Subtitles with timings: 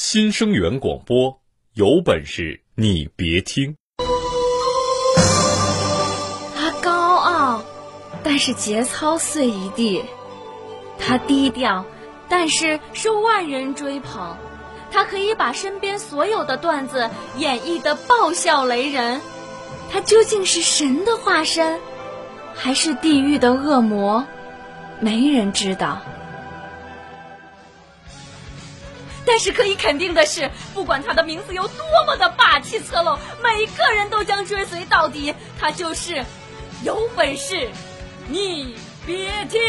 [0.00, 1.40] 新生源广播，
[1.74, 3.74] 有本事你别听。
[6.56, 7.64] 他高傲，
[8.22, 10.04] 但是节操碎一地；
[11.00, 11.84] 他低调，
[12.28, 14.36] 但是受万人追捧。
[14.92, 19.20] 他可以把身边所有的段子演绎的爆笑雷人。
[19.90, 21.80] 他究竟是神的化身，
[22.54, 24.24] 还是地狱的恶魔？
[25.00, 26.00] 没人知道。
[29.28, 35.34] 但是可以肯定的是，不管他的名字有多么的霸气侧漏，每个人都将追随到底。
[35.60, 36.24] 他就是
[36.82, 37.68] 有本事，
[38.28, 38.74] 你
[39.06, 39.60] 别听。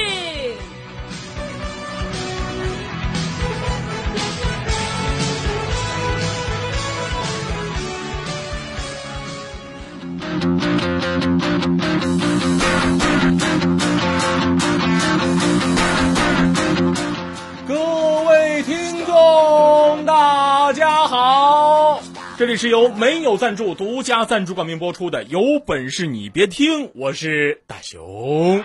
[22.40, 26.90] 这里是由没有赞助、独家赞助冠名播出的，有本事你别听！
[26.96, 28.64] 我是大熊。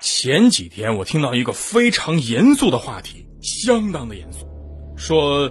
[0.00, 4.46] 前几天我听到一个非常严肃的话题，相当的严肃，
[4.96, 5.50] 说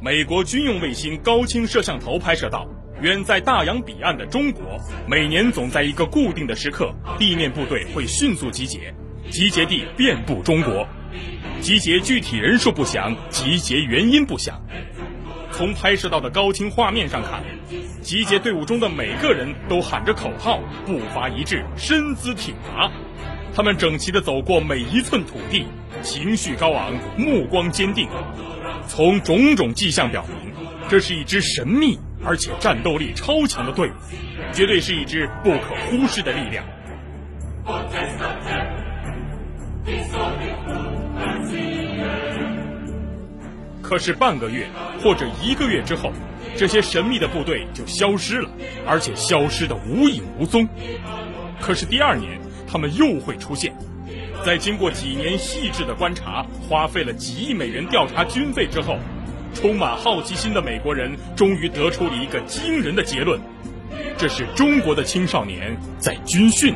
[0.00, 2.66] 美国军用卫星高清摄像头拍摄到，
[3.00, 4.64] 远在大洋彼岸的中国，
[5.06, 8.92] 每年总在一个固定的时刻，地面部队会迅速集结，
[9.30, 10.84] 集结地遍布中国。
[11.60, 14.60] 集结具体人数不详，集结原因不详。
[15.50, 17.42] 从拍摄到的高清画面上看，
[18.00, 22.90] 集结队伍中的每个人都喊着口号，步伐一致，身姿挺拔。
[23.54, 25.66] 他们整齐地走过每一寸土地，
[26.02, 28.08] 情绪高昂，目光坚定。
[28.88, 30.54] 从种种迹象表明，
[30.88, 33.92] 这是一支神秘而且战斗力超强的队伍，
[34.52, 36.64] 绝对是一支不可忽视的力量。
[43.92, 44.66] 可是半个月
[45.02, 46.10] 或者一个月之后，
[46.56, 48.48] 这些神秘的部队就消失了，
[48.86, 50.66] 而且消失的无影无踪。
[51.60, 53.74] 可是第二年，他们又会出现。
[54.46, 58.96] 在经过几年细致的观察，花费了几亿美元调查军费之后，
[59.52, 63.38] 充满好奇心的美国人终于得出了一个惊人的结论：
[64.16, 66.74] 这是中国的青少年在军训。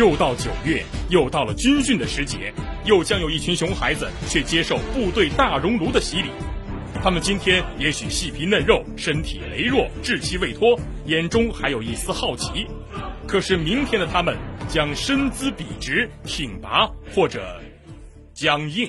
[0.00, 2.54] 又到九月，又到了军训的时节，
[2.86, 6.30] 又将有一群熊孩子去接受部队大熔炉的洗礼。
[7.02, 12.66] 他们今天也许细皮嫩肉，身体羸弱，稚气未脱，眼中还有一丝好奇。
[13.28, 14.38] 可是明天的他们
[14.70, 17.60] 将身姿笔直、挺拔，或者
[18.32, 18.88] 僵硬；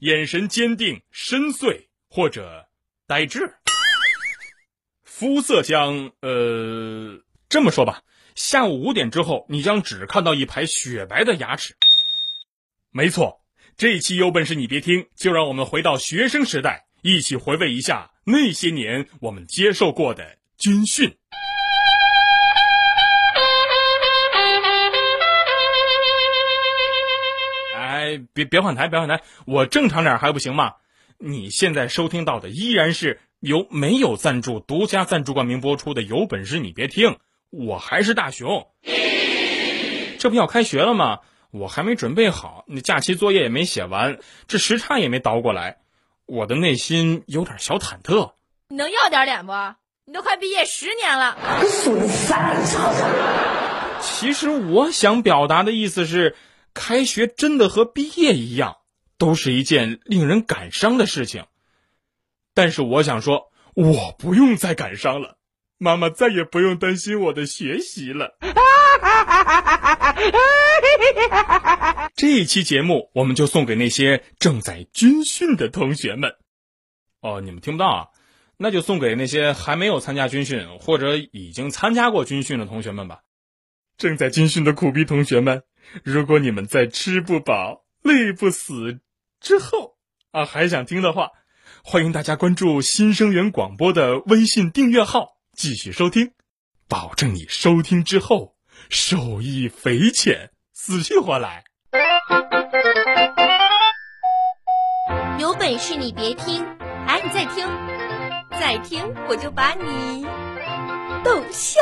[0.00, 2.66] 眼神坚定、深邃，或者
[3.06, 3.54] 呆滞。
[5.02, 6.10] 肤色将……
[6.20, 8.02] 呃，这么说吧。
[8.36, 11.74] 下午五点之后，你将只看到一排雪白的牙齿。
[12.92, 13.40] 没错，
[13.78, 21.16] 这一期有本事你别听，就让我们回到学生时代，一起回味一下那些年我们接受过的军训。
[27.74, 30.74] 哎，别别换台，别换台，我正常点还不行吗？
[31.18, 37.18] 你现在收听到的依然是由没有赞助、独家赞助冠名播出的，有本事你别听。
[37.50, 38.66] 我还是大熊，
[40.18, 41.20] 这不要开学了吗？
[41.52, 45.78] 我还没准备好，那假期作业也没写完，这时差也没倒过来，
[46.26, 48.32] 我的内心有点小忐忑。
[48.68, 49.52] 你能要点脸不？
[50.04, 51.36] 你都快毕业十年了，
[51.66, 52.92] 损三操！
[54.02, 56.36] 其实我想表达的意思是，
[56.74, 58.76] 开学真的和毕业一样，
[59.16, 61.46] 都是一件令人感伤的事情。
[62.52, 65.35] 但是我想说，我不用再感伤了。
[65.78, 68.36] 妈妈再也不用担心我的学习了。
[72.16, 76.34] 这一期节目，我们就送给那些正在军训的同学们。
[77.20, 78.06] 哦，你们听不到啊？
[78.56, 83.20] 那就送给那些还没有参加军训或者已经参加过军训的同学们吧。
[83.98, 85.62] 正在军训的苦逼同学们，
[86.02, 89.00] 如果你们在吃不饱、累不死
[89.40, 89.96] 之后
[90.30, 91.32] 啊，还想听的话，
[91.84, 95.35] 欢迎大家关注新生源广播的微信订阅号。
[95.56, 96.32] 继续收听，
[96.86, 98.56] 保证你收听之后
[98.90, 101.64] 受益匪浅，死去活来。
[105.38, 106.62] 有本事你别听，
[107.06, 107.66] 哎，你再听，
[108.60, 110.26] 再听我就把你
[111.24, 111.80] 逗笑。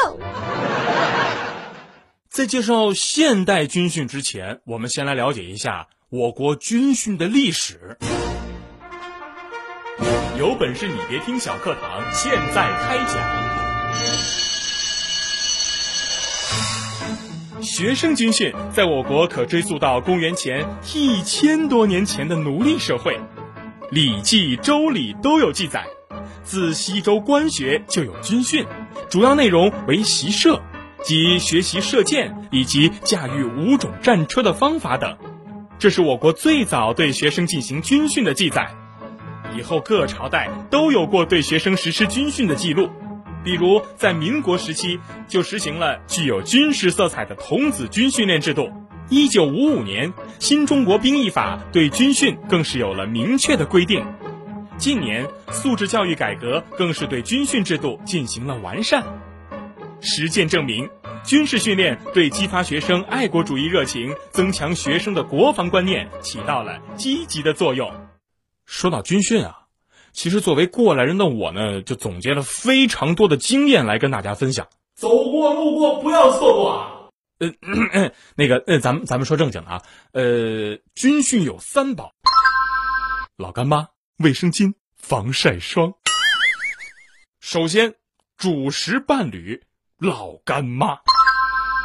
[2.31, 7.99] 在介绍现代军训之前，我们先来了解一下我国军训的历史。
[10.39, 13.44] 有本事你别听小课堂，现在开讲。
[17.65, 20.65] 学生军训在我国可追溯到公元前
[20.95, 23.17] 一千多年前的奴隶社会，
[23.91, 25.87] 《礼记》《周礼》都有记载。
[26.43, 28.67] 自西周官学就有军训，
[29.09, 30.61] 主要内容为习射，
[31.03, 35.17] 即学习射箭以及驾驭五种战车的方法等。
[35.79, 38.71] 这是我国最早对学生进行军训的记载。
[39.57, 42.91] 以后各朝代都有过对学生实施军训的记录。
[43.45, 44.99] 比如，在民国时期
[45.29, 48.73] 就实行了具有军事色彩的童子军训练制度。
[49.11, 54.03] 一九五五年，《新中国兵役法》对军训更是有了明确的规定。
[54.79, 59.05] 近年，素质教育改革更是对军训制度进行了完善。
[60.01, 60.89] 实践证明，
[61.23, 67.93] 军事训练对激发学生爱国主义热情、增强学生的国防观念起到了积极的作用。
[68.65, 69.64] 说到军训啊。
[70.15, 74.69] 其实，作为过来人的我呢，就总结了非常多的经验来跟大家分享。
[74.95, 77.11] 走过路过不要错过啊！
[77.41, 79.83] 呃， 那个，呃，咱们咱们说正经的啊。
[80.13, 82.13] 呃，军训有三宝：
[83.37, 83.89] 老干妈、
[84.19, 85.93] 卫生巾、防晒霜。
[87.41, 87.97] 首先，
[88.37, 89.65] 主食伴侣
[89.99, 90.99] 老干妈。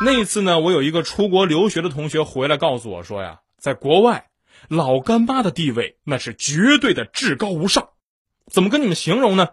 [0.06, 4.30] 那次呢，我有一个出国留学的同学回来告诉我说呀，在国外，
[4.68, 7.90] 老干妈的地位那是绝对的至高无上。
[8.50, 9.50] 怎么跟你们形容呢？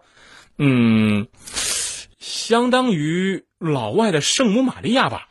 [0.57, 1.27] 嗯，
[2.19, 5.29] 相当于老外的圣母玛利亚吧。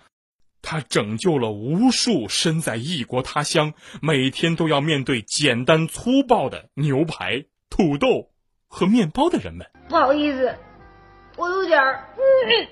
[0.63, 8.33] 他拯救了无数身在异国他乡、每天都要面对简单粗暴的牛排、土豆
[8.67, 9.71] 和面包的人们。
[9.89, 10.59] 不好意思，
[11.37, 12.19] 我有点儿反
[12.49, 12.69] 胃。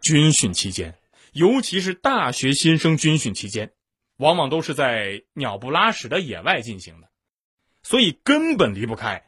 [0.00, 0.96] 军训期间，
[1.32, 3.72] 尤其是大学新生军训期间，
[4.18, 7.08] 往往都是在鸟不拉屎的野外进行的。
[7.82, 9.24] 所以根本离不开。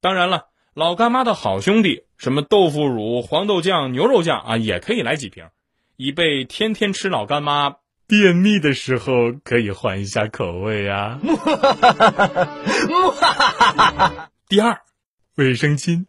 [0.00, 5.48] 当然了，老干妈的好兄弟，什么豆腐乳、黄豆酱、牛肉酱啊，也可以来几瓶，
[5.96, 11.18] 以备天天吃老干妈便秘的时候可以换一下口味啊。
[14.46, 14.82] 第二，
[15.36, 16.06] 卫生巾。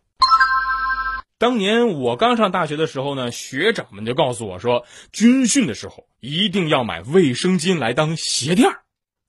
[1.38, 8.84] 当年我刚上大学的时候呢，学长们就告诉我说，军训的时候一定要买卫生巾来当鞋垫儿，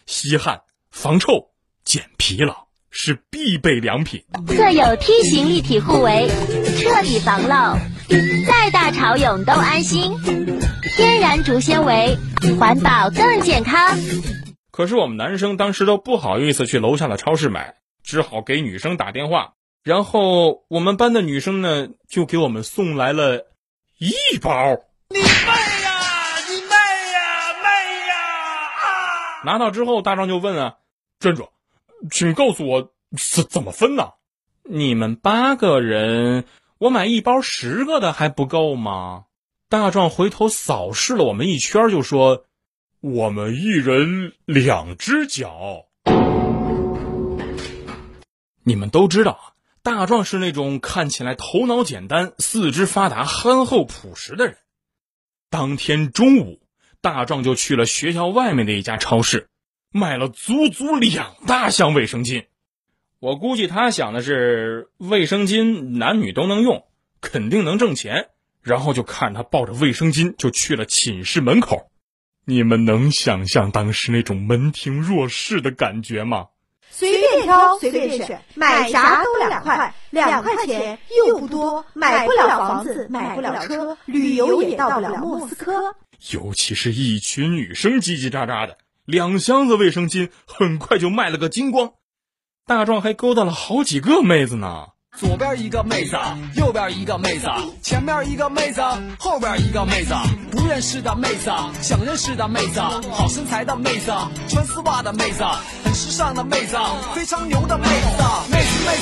[0.06, 1.50] 吸汗、防臭。
[1.86, 6.28] 减疲劳是必备良品，特有梯形立体护围，
[6.76, 7.78] 彻底防漏，
[8.44, 10.12] 再大潮涌都安心。
[10.96, 12.18] 天然竹纤维，
[12.58, 13.96] 环保更健康。
[14.72, 19.52] 可是我们男生当时都不好意思去楼下的超市买，只好给女生打电话，
[19.84, 23.46] 然后我们班的女生呢就给我们送来了
[23.98, 24.76] 一包。
[25.10, 25.30] 你妹呀！
[26.48, 26.72] 你妹
[27.12, 27.52] 呀！
[27.62, 27.68] 妹
[28.08, 28.14] 呀！
[28.82, 29.44] 啊！
[29.44, 30.74] 拿到之后，大壮就问啊，
[31.20, 31.48] 站住！
[32.10, 34.10] 请告诉我怎怎么分呢？
[34.62, 36.44] 你们八个人，
[36.78, 39.24] 我买一包十个的还不够吗？
[39.68, 42.44] 大壮回头扫视了我们一圈，就说
[43.00, 45.86] ：“我们一人两只脚。”
[48.62, 54.56] 你们都知道啊，大壮是那种看起来头脑简单、四肢发达、憨厚朴实的人。
[55.48, 56.60] 当天中午，
[57.00, 59.48] 大壮就去了学校外面的一家超市。
[59.90, 62.46] 买了足足两大箱卫生巾，
[63.18, 66.84] 我估计他想的是卫生巾男女都能用，
[67.20, 68.28] 肯定能挣钱。
[68.62, 71.88] 然后就看他抱着卫生巾就去了寝室门口，
[72.44, 76.48] 你们能想象当时那种门庭若市的感觉吗？
[76.90, 85.94] 随便挑，随便选，买啥都两块，两块钱又不多，买不了房子，买不了车，旅游也到不了莫斯科。
[86.32, 88.78] 尤其是一群女生叽叽喳喳的。
[89.06, 91.92] 两箱子卫生巾很快就卖了个精光，
[92.66, 94.88] 大壮还勾搭了好几个妹子呢。
[95.16, 96.16] 左边一个妹子，
[96.56, 97.46] 右边一个妹子，
[97.80, 98.82] 前面一个妹子，
[99.18, 100.12] 后边一个妹子，
[100.50, 102.80] 不认识的妹子，想认识的妹子，
[103.12, 104.12] 好身材的妹子，
[104.48, 105.42] 穿丝袜的妹子，
[105.84, 106.76] 很时尚的妹子，
[107.14, 108.95] 非常牛的妹子，妹子妹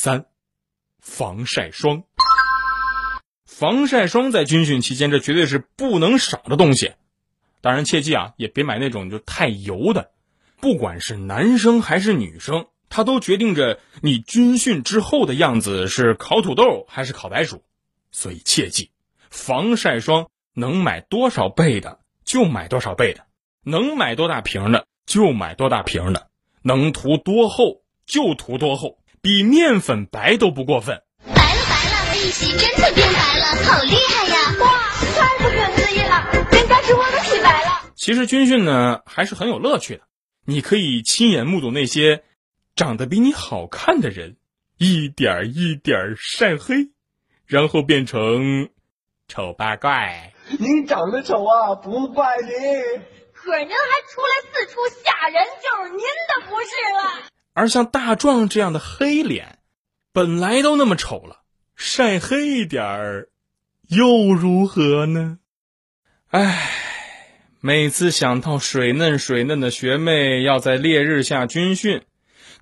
[0.00, 0.24] 三，
[0.98, 2.04] 防晒霜。
[3.44, 6.94] 防晒霜在军训期间，这绝对是不能少的东西。
[7.60, 10.10] 当然，切记啊，也别买那种就太油的。
[10.58, 17.62] 不管是男生还是女生，它都决定着你军训之后的样子是烤土豆还是烤白薯。
[18.10, 18.92] 所以切记，
[19.28, 23.26] 防晒霜能买多少倍的就买多少倍的，
[23.64, 26.30] 能买多大瓶的就买多大瓶的，
[26.62, 28.96] 能涂多厚就涂多厚。
[29.22, 34.56] 比面粉白都不过分，白了白了，我一洗真的变白了，好厉害呀！
[34.60, 37.82] 哇，太不可思议了，人家是我都洗白了。
[37.96, 40.04] 其实军训呢还是很有乐趣的，
[40.46, 42.24] 你可以亲眼目睹那些
[42.74, 44.38] 长得比你好看的人
[44.78, 46.88] 一点一点晒黑，
[47.44, 48.70] 然后变成
[49.28, 50.32] 丑八怪。
[50.58, 52.48] 您长得丑啊，不怪您。
[53.34, 53.74] 可您还
[54.08, 57.26] 出来四处吓人，就是您的不是了。
[57.60, 59.58] 而像大壮这样的黑脸，
[60.14, 61.42] 本来都那么丑了，
[61.76, 63.28] 晒黑一点儿，
[63.86, 65.36] 又如何呢？
[66.30, 66.70] 唉，
[67.60, 72.00] 每次想到水嫩水嫩的学妹要在烈日下军训，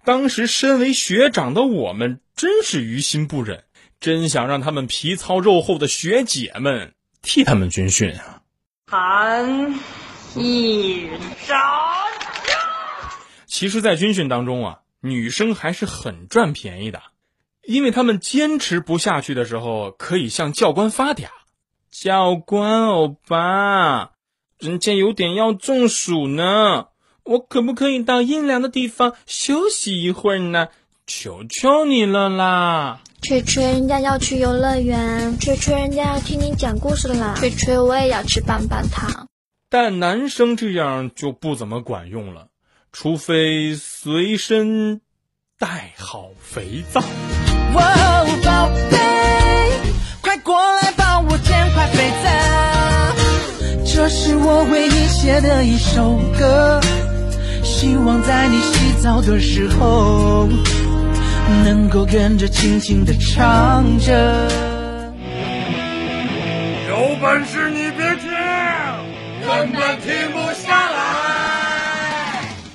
[0.04, 3.62] 当时身为学长的我们真是于心不忍，
[4.00, 8.42] 真想让他们皮糙肉厚的学姐们替他们军训啊！
[8.88, 9.78] 寒
[10.34, 11.08] 一
[11.46, 11.56] 声。
[13.46, 17.00] 其实，在军训当中啊，女生还是很赚便宜的，
[17.62, 21.26] 因为她们坚持不下去的时候，可以向教官发嗲。
[21.90, 24.12] 教官欧巴，
[24.58, 26.88] 人家有点要中暑呢，
[27.24, 30.68] 我可不可以到阴凉的地方休息一会儿呢？
[31.06, 33.00] 求求你了啦！
[33.22, 39.26] 吹吹，人家要去游乐园，吹吹，人家要听你讲故事啦，吹吹，我也要吃棒棒糖。
[39.70, 42.48] 但男生这样就不怎么管用了，
[42.92, 45.00] 除非随身
[45.58, 47.00] 带好肥皂。
[47.74, 48.98] 哇，宝贝，
[50.22, 52.28] 快过来帮我捡块肥皂，
[53.84, 56.80] 这是我为你写的一首歌，
[57.62, 60.48] 希望在你洗澡的时候，
[61.64, 64.48] 能够跟着轻轻的唱着。
[66.88, 68.30] 有本事你别听，
[69.46, 70.27] 根本停。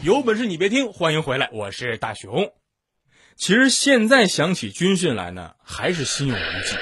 [0.04, 2.52] 有本事你别听，欢迎回来，我是大熊。
[3.38, 6.78] 其实现在想起军训来呢，还是心有余悸。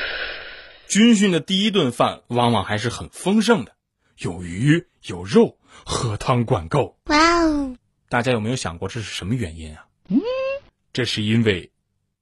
[0.88, 3.76] 军训的第一顿饭往往还是很丰盛的，
[4.18, 6.98] 有鱼有肉，喝汤管够。
[7.06, 7.78] 哇哦！
[8.10, 9.86] 大家有没有想过这是什么原因啊？
[10.10, 10.20] 嗯，
[10.92, 11.72] 这是因为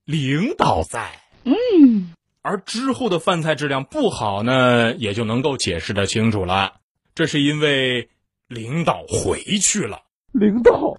[0.04, 1.22] 领导在。
[1.44, 6.74] 嗯，而之后的饭菜质量不好呢，也就能够解释的清楚了。
[7.14, 8.10] 这是因为
[8.48, 10.02] 领导回去了。
[10.32, 10.96] 领导，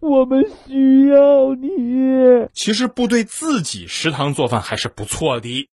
[0.00, 2.48] 我们需要你。
[2.54, 5.68] 其实部队自己食堂做饭还是不错的，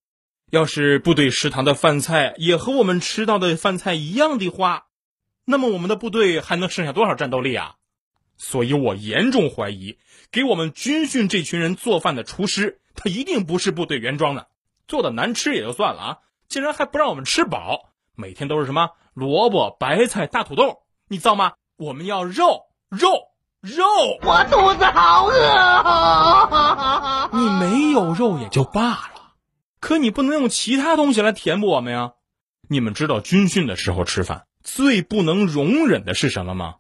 [0.52, 4.88] 要是部队食堂的饭菜也和我们吃到的饭菜一样的话，
[5.46, 7.76] 那么我们的部队还能剩下多少战斗力啊？
[8.36, 9.98] 所以我严重怀疑，
[10.30, 14.48] 给我们军训这群人做饭的厨师，他一定不是部队原装的，
[14.86, 16.18] 做的难吃也就算了啊，
[16.50, 21.54] 竟然还不让我们吃饱，每天都是什么萝卜、白菜、大土豆，你知道吗？
[21.78, 22.67] 我们要肉。
[22.90, 23.10] 肉
[23.60, 23.84] 肉，
[24.22, 25.34] 我肚子好饿。
[27.38, 29.34] 你没有肉也就罢了，
[29.82, 32.14] 可你不能用其他东西来填补我们呀。
[32.70, 36.76] 你们知道军训的时候吃饭最不能容忍的是什么吗？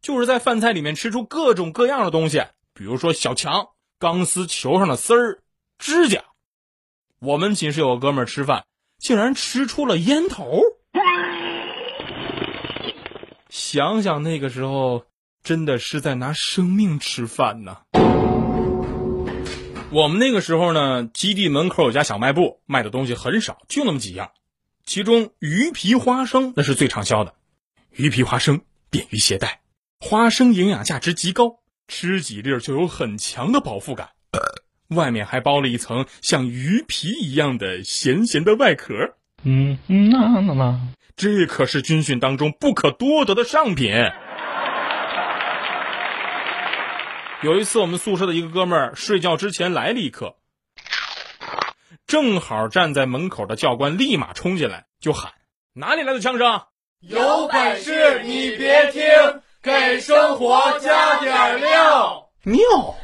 [0.00, 5.40] 就是在饭菜里面吃出各种各样的东西，比如说小强、钢丝球上的丝儿、
[5.76, 6.22] 指甲。
[7.18, 8.64] 我们寝室有个哥们儿吃饭，
[8.98, 10.60] 竟然吃出了烟头。
[13.48, 15.02] 想想那个时候。
[15.48, 17.78] 真的是在拿生命吃饭呢。
[19.90, 24.32] 我们那个时候呢，基地门口有家小卖部，卖的东西很少，就那么几样。
[24.84, 27.32] 其中鱼皮花生那是最畅销的。
[27.96, 29.62] 鱼皮花生便于携带，
[30.00, 34.10] 花生营养价值极高，吃几粒就有很强的饱腹感。
[34.88, 39.14] 外面还包了一层像鱼皮一样的咸咸的外壳。
[39.44, 40.78] 嗯嗯那那那，
[41.16, 43.94] 这可是军训当中不可多得的上品。
[47.40, 50.34] 有一次，我们宿舍的一个哥们儿睡觉之前来了一课，
[52.04, 55.34] 正好站在门口的教官立马冲进来就喊
[55.72, 56.62] ：“哪里来的枪声？
[56.98, 59.04] 有本事你别听，
[59.62, 62.28] 给生活加点料。
[62.42, 62.58] 尿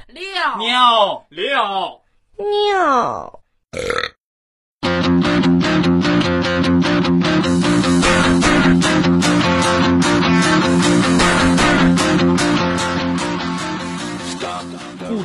[0.08, 2.02] 尿尿尿
[2.36, 3.43] 尿。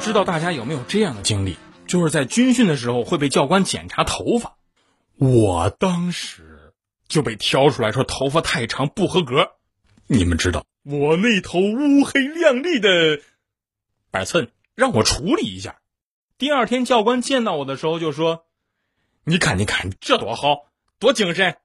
[0.09, 4.57] 知道大家有没有这样的经历，就是在军训的时候会被教官检查头发。
[5.17, 6.73] 我当时
[7.07, 9.51] 就被挑出来说头发太长不合格。
[10.07, 13.21] 你们知道我那头乌黑亮丽的
[14.09, 15.77] 板寸让我处理一下。
[16.39, 18.45] 第二天教官见到我的时候就说
[19.25, 21.57] ：“你看，你看，这多好，多精神。”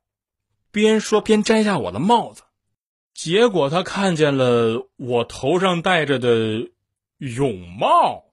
[0.70, 2.42] 边说边摘下我的帽子，
[3.14, 6.68] 结果他看见了我头上戴着的。
[7.18, 8.24] 泳帽。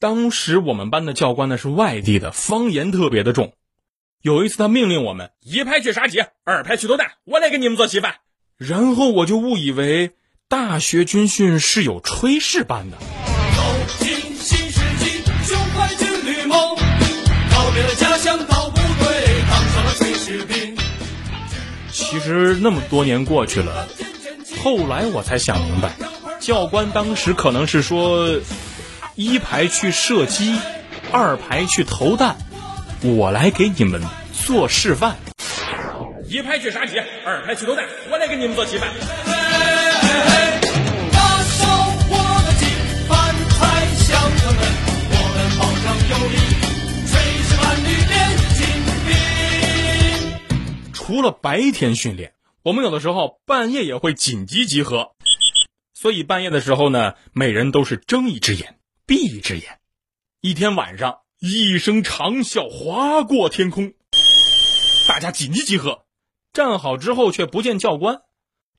[0.00, 3.52] 当时我们班的教官呢是外地的，方言特别的重。
[4.22, 8.14] 有一次他命令我们一排去杀鸡，二排去投蛋，我来给你们做稀饭。
[8.56, 10.12] 然后我就误以为
[10.48, 12.96] 大学军训是有炊事班的。
[12.96, 13.62] 走
[13.98, 20.78] 进新世纪，胸怀军旅梦，告别了家乡到部队，当上了炊事兵。
[21.90, 23.86] 其实那么多年过去了，
[24.62, 25.94] 后来我才想明白，
[26.40, 28.40] 教官当时可能是说，
[29.20, 30.58] 一排去射击，
[31.12, 32.38] 二排去投弹，
[33.02, 34.00] 我来给你们
[34.32, 35.14] 做示范。
[36.26, 38.88] 一排去杀鸡，二排去投弹，我来给你们做示范。
[41.12, 41.66] 大手
[42.08, 42.66] 握的紧，
[43.10, 44.64] 饭菜香喷喷，
[45.10, 46.40] 我们保障友谊，
[47.04, 47.12] 炊
[47.44, 48.16] 事班里边
[48.56, 48.64] 精
[49.04, 49.12] 兵。
[50.94, 55.10] 除了白天训练，我们有的时候半夜也会紧急集合，
[55.92, 58.76] 所以半夜的时候呢，每人都是睁一只眼
[59.10, 59.80] 闭一只眼。
[60.40, 63.92] 一天晚上，一声长啸划过天空，
[65.08, 66.06] 大家紧急集合，
[66.52, 68.22] 站好之后却不见教官。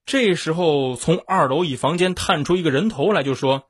[0.05, 3.69] 这时候，从二楼一房间探出一个人头来，就说：“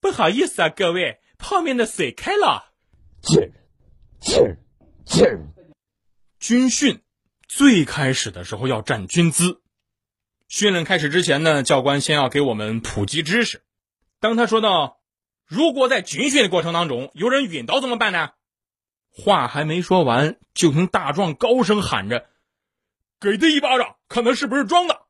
[0.00, 2.74] 不好意思啊，各位，泡面的水开了。”
[6.38, 7.00] 军训
[7.48, 9.62] 最开始的时候要站军姿。
[10.46, 13.62] 训练开始之前呢，教官先要给我们普及知识。
[14.20, 14.99] 当他说到
[15.50, 18.30] “如果在军训的过程当中有人晕倒怎么办呢？”
[19.12, 22.28] 话还没说完，就听大壮高声喊着
[23.20, 25.00] ：“给他一巴掌，看他是不是装的。”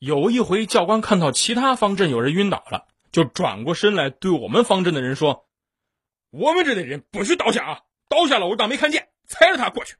[0.00, 5.46] 有一回，教官看到其他方阵有人晕倒了，就转过身来对我们方阵的人说
[6.30, 7.80] ：“我们这的人不许倒下啊！
[8.08, 9.94] 倒下了我当没看见，踩着他过去。”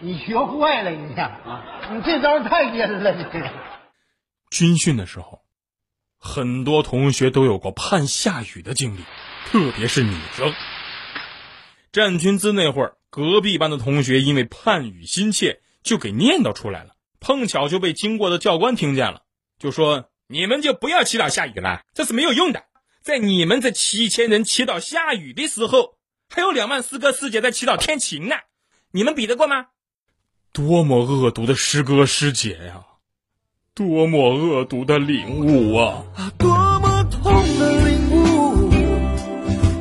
[0.00, 1.92] 你学坏了你啊！
[1.92, 3.24] 你这招太阴了，你。
[4.50, 5.41] 军训的时候，
[6.24, 9.00] 很多同学都有过盼下雨的经历，
[9.46, 10.54] 特别是女生。
[11.90, 19.22] 站军姿那会儿，隔壁班的同学因为盼雨心切，就给念叨出来了，碰巧就被经过的教官听见了。
[19.58, 22.66] 就说你们就不要祈祷下雨了，这是没有用的。
[23.02, 25.96] 在你们这七千人祈祷下雨的时候，
[26.30, 28.36] 还有两万师哥师姐在祈祷天晴呢，
[28.92, 29.66] 你们比得过吗？
[30.52, 32.84] 多么恶毒的师哥师姐呀！
[33.74, 36.04] 多么恶毒的领悟啊！
[36.36, 38.68] 多么痛的领悟，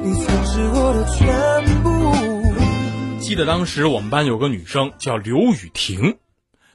[0.01, 3.19] 你曾是我的全部。
[3.19, 6.19] 记得当时我们班有个女生叫刘雨婷，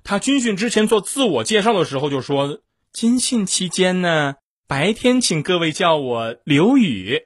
[0.05, 2.61] 她军训之前做自我介绍的时候就说。
[2.93, 4.35] 军训期间呢，
[4.69, 7.23] 白天请各位叫我刘雨，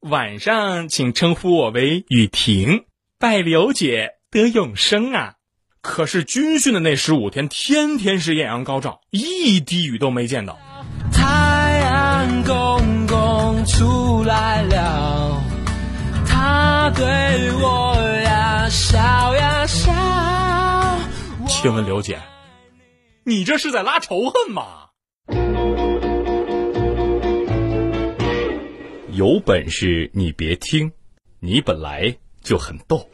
[0.00, 2.84] 晚上请称呼我为雨婷，
[3.18, 5.36] 拜刘姐得永生啊！
[5.82, 10.58] 可是军训的那十五天，天天是艳阳高照，一滴雨都没见到。
[11.10, 15.42] 太阳公公出来了，
[16.26, 17.04] 他对
[17.62, 18.98] 我呀笑
[19.34, 19.90] 呀笑。
[21.48, 22.18] 请问刘姐，
[23.24, 24.90] 你这是在拉仇恨吗？
[29.12, 30.92] 有本事你别听，
[31.40, 33.08] 你本来就很逗。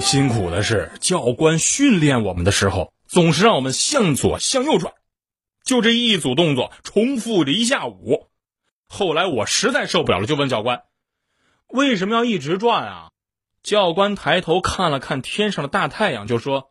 [0.00, 4.94] 辛苦的是，教官训练我们的时候，总是让我们向左向右转，
[5.62, 8.28] 就这一组动作重复了一下午。
[8.88, 10.82] 后来我实在受不了了，就问教官
[11.68, 13.10] ：“为什么要一直转啊？”
[13.62, 16.70] 教官抬头看了看天上的大太阳，就说：“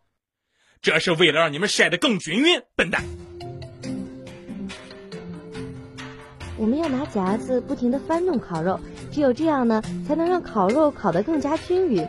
[0.82, 3.04] 这是为了让你们晒得更均匀，笨蛋。”
[6.58, 8.78] 我们要拿夹子不停地翻动烤肉，
[9.14, 12.06] 只有这样呢，才能让烤肉烤得更加均匀。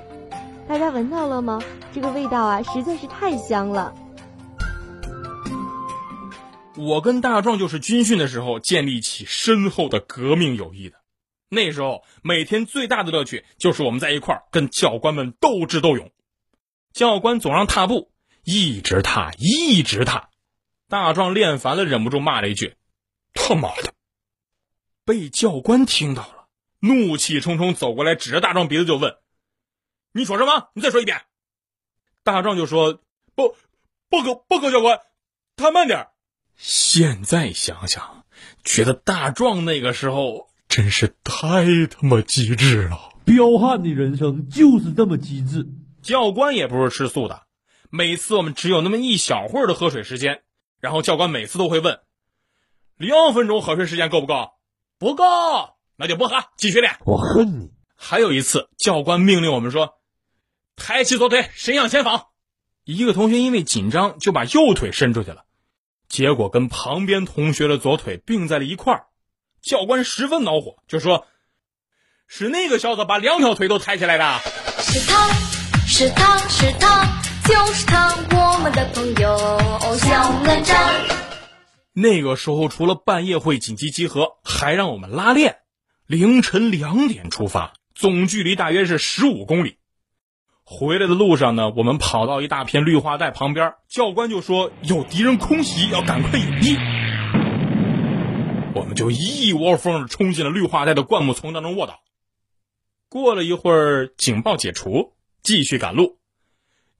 [0.71, 1.61] 大家闻到了吗？
[1.93, 3.93] 这个味道啊，实在是太香了。
[6.77, 11.01] 我跟大壮就是军训的时候建立起深厚的革命友谊的。
[11.49, 16.13] 那时候每天最大的乐趣就是我们在一块儿跟教官们斗智斗勇。
[16.93, 18.13] 教官总让踏步，
[18.45, 20.29] 一直踏，一直踏。
[20.89, 22.77] 大壮练烦了，忍不住骂了一句
[23.35, 23.93] ：“他妈的！”
[25.05, 26.47] 被教官听到了，
[26.79, 29.17] 怒气冲冲走过来，指着大壮鼻子就问
[30.13, 30.71] ：“你说什么？
[30.75, 31.23] 你再说一遍。”
[32.23, 33.01] 大壮就说
[33.35, 33.49] ：“报
[34.09, 35.01] 报告报告教官，
[35.57, 36.09] 他慢点。”
[36.57, 38.25] 现在想想，
[38.65, 43.13] 觉得大壮那个时候真是太他妈机智了。
[43.25, 45.67] 彪悍的人生就是这么机智。
[46.03, 47.43] 教官也不是吃素的，
[47.91, 50.43] 每次我们只有那么一小会儿的喝水时间，
[50.81, 52.01] 然后教官每次都会问
[52.97, 54.51] ：“两分钟喝水时间够不够？”
[54.99, 55.25] 不够，
[55.97, 56.97] 那就不喝，继续练。
[57.07, 57.71] 我恨你。
[57.95, 59.95] 还有一次，教官命令我们说
[60.81, 62.27] ：“抬起左腿，伸向前方。”
[62.85, 65.45] 一个同学因为紧张，就把右腿伸出去了，
[66.09, 69.05] 结果跟旁边同学的左腿并在了一块儿。
[69.63, 71.27] 教官十分恼火，就说
[72.27, 74.41] ：“是那个小子把两条腿都抬起来的。”
[74.81, 75.29] 是他，
[75.87, 79.37] 是他是他就是他，我们的朋友
[79.99, 81.15] 小哪吒。
[81.93, 85.59] 那个时候除了半夜会紧急集合，还让我们拉练，
[86.07, 89.77] 凌晨两点出发，总距离大约是十五公里。
[90.73, 96.79] 回来的路上呢，我们跑到一大片绿化带旁边，教官就说有敌人空袭，要赶快隐蔽。
[98.77, 101.99] 我们就一窝蜂的冲进了绿化带的灌木丛当中卧倒。
[103.09, 106.19] 过了一会儿，警报解除，继续赶路，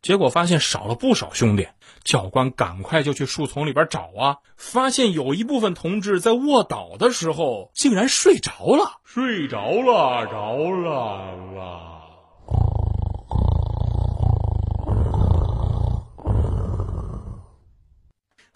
[0.03, 1.69] 结果发现少了不少兄弟。
[2.03, 11.90] 教官赶快就去树丛里边找啊，发现有一部分同志在卧倒的时候竟然睡着了，睡着了，着了啦。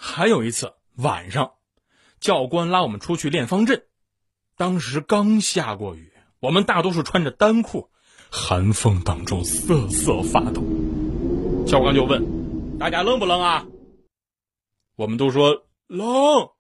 [0.07, 1.55] 还有一次晚上，
[2.21, 3.87] 教官拉我们出去练方阵，
[4.55, 7.91] 当时刚下过雨，我们大多数穿着单裤，
[8.31, 10.63] 寒风当中瑟瑟发抖。
[11.67, 12.23] 教官就问
[12.79, 13.67] ：“大家冷不冷啊？”
[14.95, 16.51] 我们都说冷，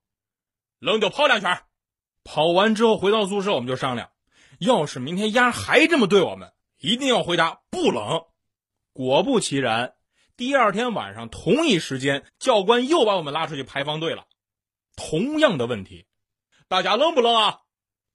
[0.78, 1.61] 冷就跑两圈。
[2.24, 4.09] 跑完之后回到宿舍，我们就商量，
[4.59, 8.24] 要是明天丫还这么对我们，一定要回答不冷。
[8.94, 9.92] 果不其然。
[10.37, 14.27] 第二天晚上同一时间，教官又把我们拉出去排方队了。
[14.97, 16.07] 同样的问题，
[16.66, 17.61] 大家冷不冷啊？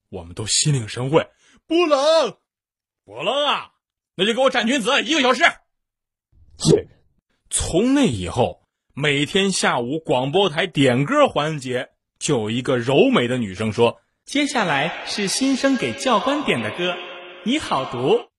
[0.09, 1.29] 我们都心领神会，
[1.65, 2.37] 不冷，
[3.05, 3.71] 不冷啊！
[4.15, 5.43] 那就给我站军姿一个小时。
[7.49, 16.97] 从那以后，每天下午广播台点歌环节，就有一个柔美的女生说：“接下来是新生给教官点的歌，
[17.45, 18.29] 你好读。”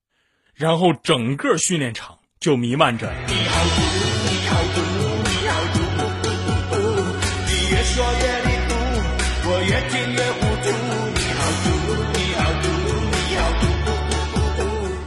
[0.55, 2.19] 然后整个训练场。
[2.40, 3.12] 就弥漫着。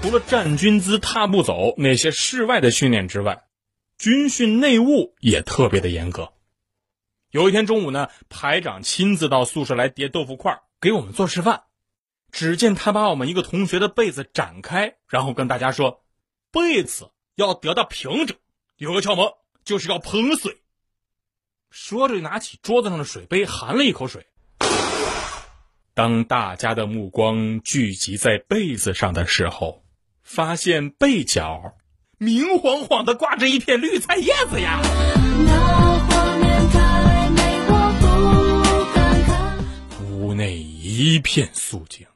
[0.03, 3.45] 除了站军姿、踏步走那些室外的训练之外，
[3.97, 6.33] 军训内务也特别的严格。
[7.31, 11.63] 有一天中午呢，排长亲自到宿舍来叠豆腐块给我们做示范。
[12.31, 16.03] 只见他把我们一个同学的被子展开，然后跟大家说
[16.53, 18.37] ：“被子。”要得到平整，
[18.77, 20.61] 有个窍门，就是要喷水。
[21.71, 24.27] 说着，拿起桌子上的水杯，含了一口水。
[25.95, 29.83] 当大家的目光聚集在被子上的时候，
[30.21, 31.75] 发现被角
[32.19, 34.81] 明晃晃的挂着一片绿菜叶子呀！
[40.01, 42.07] 屋内一片肃静，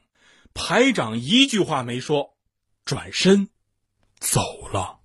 [0.54, 2.36] 排长一句话没说，
[2.84, 3.48] 转身
[4.18, 4.97] 走了。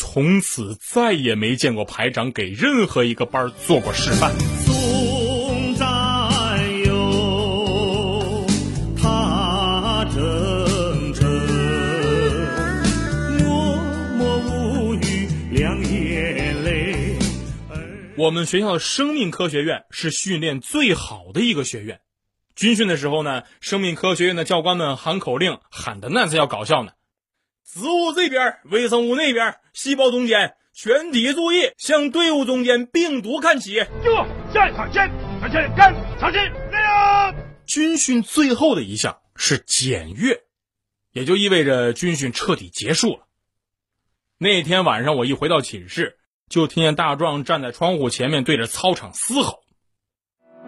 [0.00, 4.32] 从此再也没见过排长给任何一个班做过示范。
[4.64, 5.86] 送战
[6.86, 8.46] 友，
[8.96, 11.28] 他征程，
[13.40, 13.76] 默
[14.16, 17.18] 默无语，两眼泪。
[18.16, 22.00] 我们学校的生命科学院是训练最好的一个学院。
[22.56, 26.92] 军训的时候呢，生命科学院的教官们喊口令，喊的那才叫搞笑呢。
[27.72, 33.74] 子物这边，微生物那边，细胞中间，全体注意，向队伍中间病毒看齐。
[34.02, 34.12] 就
[34.52, 35.08] 向上前，
[35.40, 37.32] 向前干，长进，亮。
[37.64, 40.42] 军训最后的一项是检阅，
[41.12, 43.28] 也就意味着军训彻底结束了。
[44.36, 49.60] 那天晚上，我一回到寝室，就听见大壮站在窗户前面，对着操场嘶吼。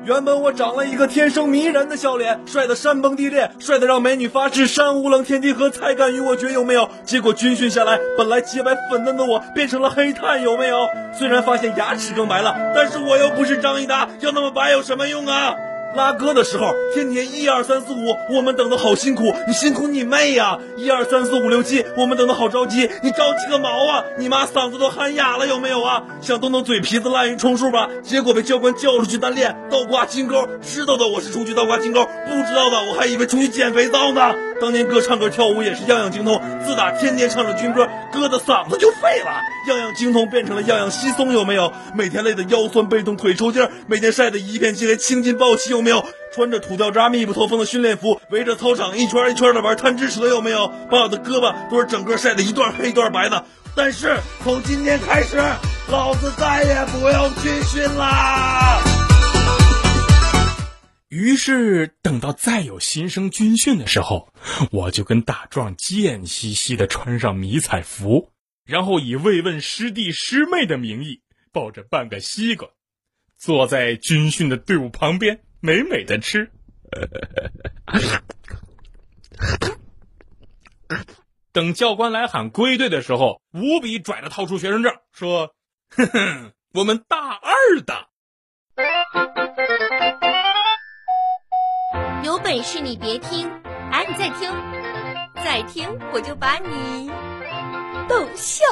[0.04, 6.88] 原本我长了一个天生迷人的笑脸，帅的山崩地裂，帅的让美女发誓山无棱天地合才敢与我绝，有没有？
[7.04, 10.76] 结果军训下来，本来洁白粉嫩的我变成了黑炭，有没有？
[11.16, 15.54] 虽然发现牙齿更白了，但是我又不是张一达，要那么白有什么用啊？
[15.94, 20.58] 拉歌的时候，天天一二三四五，我们等的好辛苦，你辛苦你妹呀！
[20.76, 24.04] 一二三四五六七，我们等的好着急，你着急个毛啊！
[24.18, 26.02] 你妈嗓子都喊哑了，有没有啊？
[26.20, 30.48] 想动动嘴皮子滥竽充数吧，结果被教官叫出去单练，倒挂金钩。
[30.62, 34.34] 知道的我是出去倒挂金钩，不知道的我还以为出去捡肥皂呢。
[34.62, 39.42] 当年哥唱歌跳舞也是样样精通，自打天天唱着军歌，哥的嗓子就废了。
[39.66, 41.72] 样样精通变成了样样稀松，有没有？
[41.96, 46.04] 每天累得腰酸背痛腿抽筋，每天晒得一片漆黑，青筋暴起，有没有？
[46.32, 50.68] 穿着土掉渣密不透风的训练服，围着操场一圈一圈的玩贪吃蛇，有没有？
[50.88, 53.44] 把我的胳膊都是整个晒得一段黑一段白的。
[53.74, 55.42] 但是从今天开始，
[55.90, 58.78] 老子再也不用军训啦。
[61.12, 64.32] 于是等到再有新生军训的时候，
[64.70, 68.32] 我就跟大壮贱兮兮的穿上迷彩服。
[68.64, 71.20] 然后以慰问师弟师妹的名义，
[71.52, 72.70] 抱着半个西瓜，
[73.36, 76.50] 坐在军训的队伍旁边，美美的吃。
[81.52, 85.54] 等教官来喊归队的时候，无比拽的掏出学生证，说
[85.94, 87.52] ：“哼哼，我们大二
[87.84, 88.08] 的。”
[92.22, 93.50] 有本事你别听，
[93.90, 94.48] 哎，你再听，
[95.44, 97.10] 再听我就把你
[98.08, 98.62] 逗笑。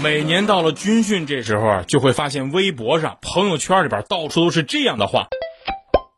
[0.00, 5.26] 每年到了军训这时候啊，就会发现微博上、朋友圈里边到处都是这样的话：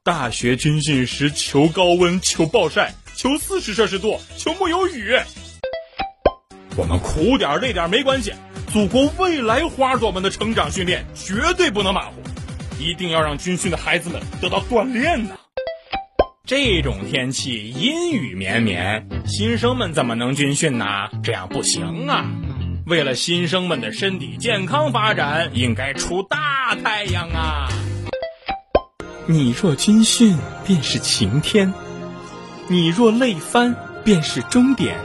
[0.05, 5.17] 大学军训时求高温、求暴晒、求四十摄氏度、求木有雨。
[6.75, 8.33] 我们苦点累点没关系，
[8.73, 12.15] 祖国未来花朵们的成长训练绝对不能马虎，
[12.81, 15.37] 一定要让军训的孩子们得到锻炼呐。
[16.45, 20.85] 这种天气阴雨绵绵，新生们怎么能军训呢？
[21.23, 22.29] 这样不行啊！
[22.87, 27.69] 为了新生们的身体健康发展，应该出大太阳啊！
[29.27, 31.73] 你若军训，便是晴天；
[32.69, 34.99] 你若累翻，便是终点。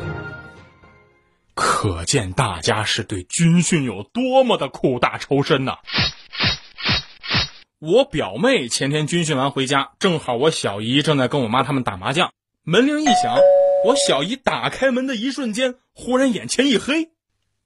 [1.54, 5.78] 可见大家是对军训有多么的苦大仇深呐！
[7.78, 12.32] 我表妹前天军训完回家，正好我小姨正在跟我妈他们打麻将，
[12.64, 13.38] 门铃一响，
[13.86, 17.12] 我小姨打开门的一瞬间，忽然眼前一黑。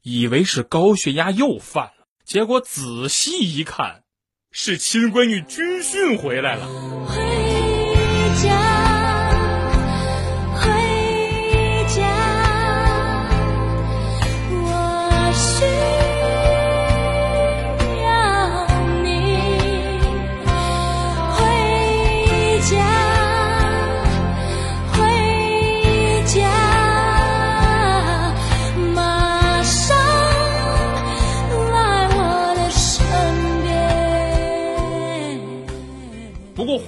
[0.02, 4.04] 以为是高血压又犯了，结果仔细一看，
[4.54, 6.68] 是亲闺女军训回来了。
[7.08, 7.16] 回
[8.44, 9.01] 家，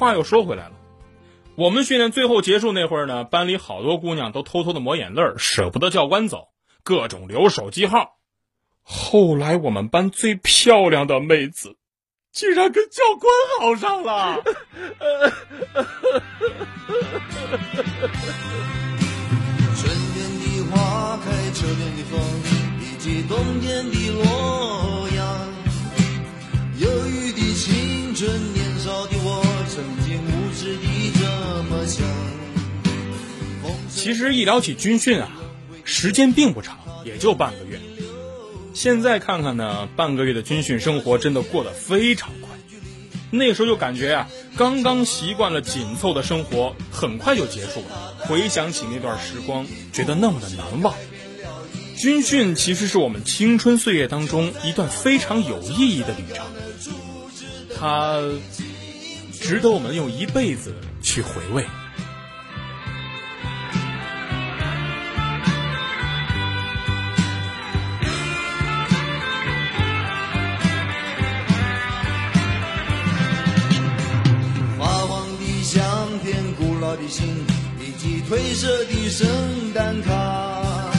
[0.03, 0.73] 话又说回来了，
[1.55, 6.49] 我们训练最后结束那会儿呢，班里好多姑娘都偷偷的抹眼泪舍不得教官走，
[6.83, 8.17] 各种留手机号。
[8.81, 11.77] 后来我们班最漂亮的妹子，
[12.33, 14.43] 竟然跟教官好上了。
[34.03, 35.31] 其实一聊起军训啊，
[35.85, 37.79] 时间并不长，也就半个月。
[38.73, 42.49] 现在看看呢，半个月的军训生活真的过得非常快。
[43.31, 48.13] 那时候就感觉啊，刚刚习惯了紧凑的生活，很快就结束了。
[48.19, 50.93] 回想起那段时光，觉得那么的难忘。
[51.95, 56.45] 军训其实是我们青春岁月当中一段非常有意义的旅程，
[57.79, 58.21] 它。
[59.39, 61.65] 值得我们用一辈子去回味。
[78.34, 79.28] 灰色的圣
[79.76, 80.91] 诞卡，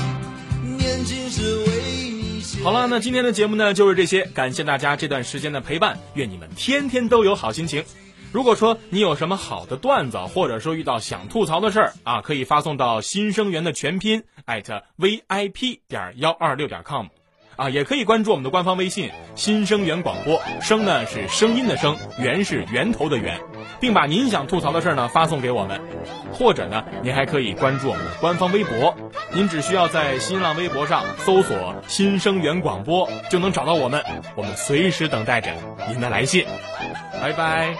[0.78, 2.40] 年轻时为你。
[2.62, 7.82] 好了，那今天的节目呢就是这些，感谢大家这段时间的陪伴，愿你们天天都有好心情。
[8.30, 15.80] 如果说你有什么好的段子，或者说遇到想吐槽的事儿啊，可以发送到新生源的全拼 at vip.
[15.88, 17.08] 点幺二六点 com，
[17.56, 23.40] 啊，也可以关注我们的官方微信新生源广播，声呢是声音的声，源是源头的源，
[23.80, 25.80] 并把您想吐槽的事儿呢发送给我们，
[26.32, 28.94] 或者呢，您还可以关注我们的官方微博，
[29.32, 34.02] 您只需要在新浪微博上搜索新生源广播就能找到我们，
[34.34, 35.52] 我们随时等待着
[35.88, 36.44] 您的来信。
[37.22, 37.74] 拜拜。